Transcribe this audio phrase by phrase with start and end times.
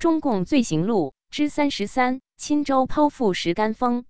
[0.00, 4.06] 中共罪行录之三十三：钦州剖腹石干峰。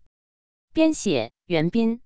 [0.73, 2.01] 编写：袁斌。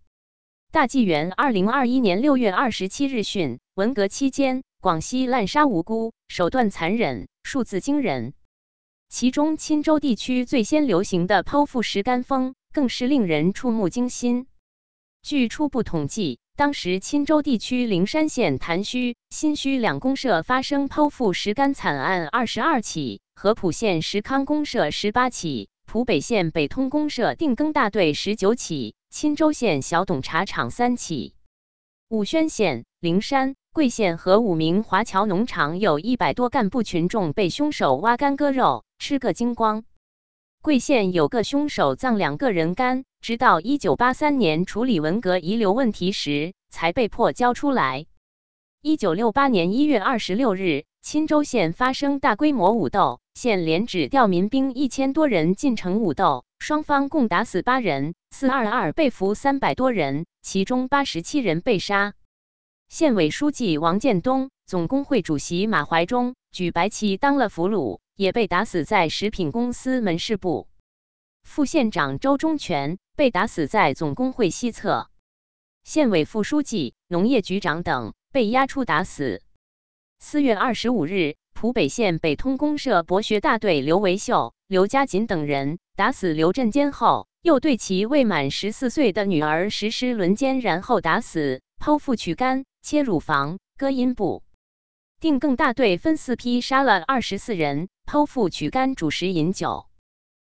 [0.72, 8.32] 大纪元二零二一年六月二十七日讯：文革期间，广西滥杀无辜，手段残忍，数字惊人。
[9.10, 14.46] 其中，钦州地区最先流行的剖腹石干峰，更是令人触目惊心。
[15.20, 31.34] 据初步统计，当时钦州地区灵山县潭虚、新圩两公社发生剖腹石干惨案二十二起，合浦县石康公社十八起，浦北县北通公社定耕大队十九起，钦州县小董茶厂三起。
[32.08, 39.84] 武宣县、灵山、贵县和五名华侨农场有一百多干部群众被凶手挖干割肉，吃个精光。
[40.62, 48.06] 贵县有个凶手葬两个人干，直到一九八三年处理文革遗留问题时，才被迫交出来。
[48.80, 62.14] 一九六八年一月二十六日，钦州县发生大规模武斗，县连指调民兵一千多人进城武斗，双方共打死八人，四二二被俘三百多人，其中八十七人被杀。
[62.88, 67.98] 县委书记王建东、总工会主席马怀忠举白旗当了俘虏。
[68.16, 70.68] 也被打死在食品公司门市部，
[71.42, 75.10] 副县长周忠全被打死在总工会西侧，
[75.82, 79.42] 县委副书记、农业局长等被押出打死。
[80.26, 94.42] 四月二十五日，浦北县北通公社博学大队刘维秀、刘家锦等人打死刘振坚后，又对其未满十四岁的女儿实施轮奸，然后打死，剖腹取肝、切乳房、割阴部。
[95.20, 99.84] 定更大队分四批杀了二十四人，剖腹取肝、煮食饮酒。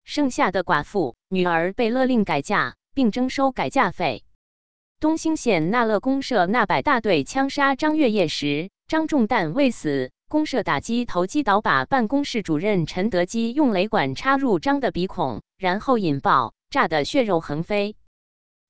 [0.05, 4.23] 剩下的寡妇女儿被勒令改嫁，并征收改嫁费。
[5.01, 17.97] 东兴县那乐公社那百大队枪杀张月夜时，张仲旦未死，公社打击投机倒把办公室主任陈德基用雷管插入张的鼻孔，然后引爆，炸得血肉横飞。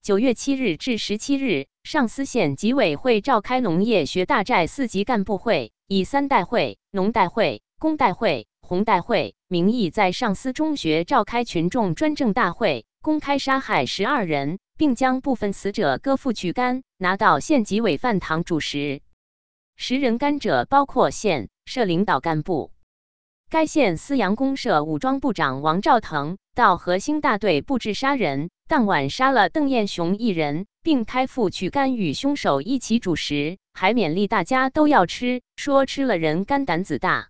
[0.01, 5.71] 九月七日至十七日，上思县纪委会召开农业学大寨四级干部会。
[5.87, 19.01] 以三代会、农代会、工代会、红代会名义，在上思中学召开群众专政大会，公开杀害十二人，并将部分死者割腹取肝，拿到县纪委饭堂煮食。
[19.77, 22.71] 食人干者包括县社领导干部。
[23.47, 33.59] 该县思阳公社武装部长王兆腾到核心大队布置杀人，当晚杀了邓彦雄一人，并开腹取肝与凶手一起煮食。
[33.71, 37.29] 还勉励大家都要吃，说吃了人肝胆子大。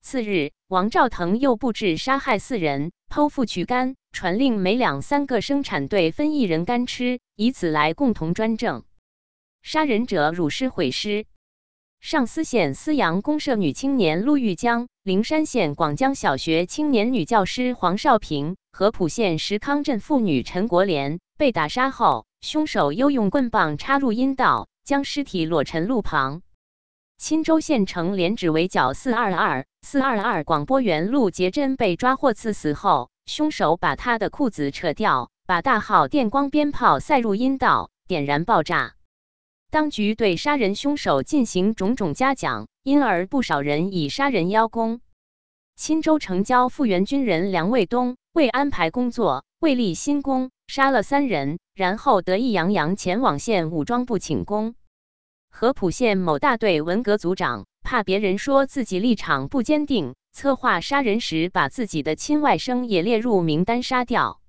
[0.00, 8.84] 次日，王兆腾又布置杀害四人，剖腹取肝，传令每两三个生产队分一人肝吃，以此来共同专政。
[9.62, 11.26] 杀人者辱尸毁尸。
[12.04, 24.68] 上思县思阳公社女青年陆玉江，灵山县广江小学青年女教师黄少平，合浦县石康镇妇女陈国莲被打杀后，凶手又用棍棒插入阴道。
[24.84, 26.42] 将尸体裸沉路旁。
[27.16, 38.92] 钦州县城连指围剿四二二四二二广播员陆杰珍被抓获刺死后，凶手把他的裤子扯掉，把大号电光鞭炮塞入阴道，点燃爆炸。
[39.74, 45.00] 当局对杀人凶手进行种种嘉奖，因而不少人以杀人邀功。
[45.74, 51.58] 钦州城郊复员军人梁卫东为安排工作，为立新功，杀了三人。
[51.74, 54.76] 然后得意洋洋前往县武装部请功。
[55.50, 64.40] 合浦县某大队文革组长怕别人说自己立场不坚定，策划杀人时把自己的亲外甥也列入名单杀掉。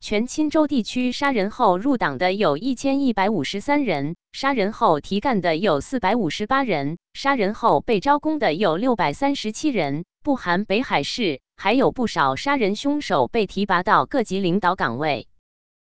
[0.00, 15.28] 全钦州地区杀人后入党的有一千一百五十三人，杀人后提干的有四百五十八人，杀人后被招工的有六百三十七人，不含北海市，还有不少杀人凶手被提拔到各级领导岗位。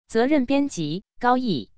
[0.08, 1.72] 责任编辑：高毅。